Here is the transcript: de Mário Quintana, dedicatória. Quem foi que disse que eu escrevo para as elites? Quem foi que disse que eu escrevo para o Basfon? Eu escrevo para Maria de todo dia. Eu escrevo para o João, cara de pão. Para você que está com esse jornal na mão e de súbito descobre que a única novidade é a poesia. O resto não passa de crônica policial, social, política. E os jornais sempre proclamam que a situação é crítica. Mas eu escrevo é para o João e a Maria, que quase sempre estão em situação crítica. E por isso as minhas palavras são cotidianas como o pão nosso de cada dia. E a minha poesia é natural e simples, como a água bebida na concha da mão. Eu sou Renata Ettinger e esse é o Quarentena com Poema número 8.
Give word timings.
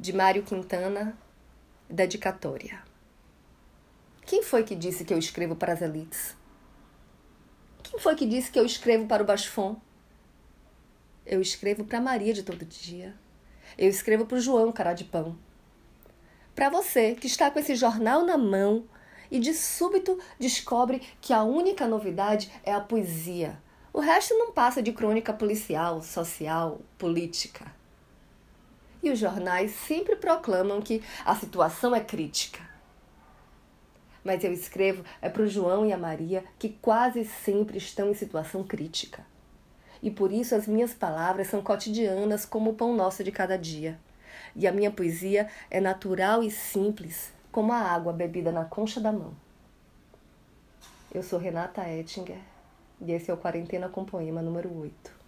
de 0.00 0.14
Mário 0.14 0.42
Quintana, 0.42 1.14
dedicatória. 1.86 2.82
Quem 4.24 4.42
foi 4.42 4.64
que 4.64 4.74
disse 4.74 5.04
que 5.04 5.12
eu 5.12 5.18
escrevo 5.18 5.54
para 5.54 5.74
as 5.74 5.82
elites? 5.82 6.34
Quem 7.82 8.00
foi 8.00 8.14
que 8.14 8.24
disse 8.24 8.50
que 8.50 8.58
eu 8.58 8.64
escrevo 8.64 9.06
para 9.06 9.22
o 9.22 9.26
Basfon? 9.26 9.78
Eu 11.26 11.42
escrevo 11.42 11.84
para 11.84 12.00
Maria 12.00 12.32
de 12.32 12.42
todo 12.42 12.64
dia. 12.64 13.14
Eu 13.76 13.90
escrevo 13.90 14.24
para 14.24 14.38
o 14.38 14.40
João, 14.40 14.72
cara 14.72 14.94
de 14.94 15.04
pão. 15.04 15.36
Para 16.54 16.70
você 16.70 17.14
que 17.14 17.26
está 17.26 17.50
com 17.50 17.58
esse 17.58 17.74
jornal 17.74 18.24
na 18.24 18.38
mão 18.38 18.86
e 19.30 19.38
de 19.38 19.52
súbito 19.52 20.18
descobre 20.38 21.02
que 21.20 21.34
a 21.34 21.42
única 21.42 21.86
novidade 21.86 22.50
é 22.64 22.72
a 22.72 22.80
poesia. 22.80 23.60
O 23.92 24.00
resto 24.00 24.32
não 24.38 24.50
passa 24.50 24.82
de 24.82 24.92
crônica 24.92 25.30
policial, 25.34 26.02
social, 26.02 26.80
política. 26.96 27.78
E 29.02 29.10
os 29.10 29.18
jornais 29.18 29.72
sempre 29.72 30.16
proclamam 30.16 30.80
que 30.80 31.02
a 31.24 31.34
situação 31.34 31.94
é 31.94 32.00
crítica. 32.00 32.60
Mas 34.22 34.44
eu 34.44 34.52
escrevo 34.52 35.02
é 35.22 35.28
para 35.28 35.42
o 35.42 35.48
João 35.48 35.86
e 35.86 35.92
a 35.92 35.98
Maria, 35.98 36.44
que 36.58 36.68
quase 36.68 37.24
sempre 37.24 37.78
estão 37.78 38.10
em 38.10 38.14
situação 38.14 38.62
crítica. 38.62 39.24
E 40.02 40.10
por 40.10 40.32
isso 40.32 40.54
as 40.54 40.66
minhas 40.66 40.92
palavras 40.92 41.46
são 41.46 41.62
cotidianas 41.62 42.44
como 42.44 42.70
o 42.70 42.74
pão 42.74 42.94
nosso 42.94 43.24
de 43.24 43.32
cada 43.32 43.56
dia. 43.56 43.98
E 44.54 44.66
a 44.66 44.72
minha 44.72 44.90
poesia 44.90 45.48
é 45.70 45.80
natural 45.80 46.42
e 46.42 46.50
simples, 46.50 47.32
como 47.50 47.72
a 47.72 47.78
água 47.78 48.12
bebida 48.12 48.52
na 48.52 48.64
concha 48.64 49.00
da 49.00 49.12
mão. 49.12 49.34
Eu 51.12 51.22
sou 51.22 51.38
Renata 51.38 51.88
Ettinger 51.88 52.38
e 53.00 53.12
esse 53.12 53.30
é 53.30 53.34
o 53.34 53.36
Quarentena 53.36 53.88
com 53.88 54.04
Poema 54.04 54.42
número 54.42 54.72
8. 54.78 55.20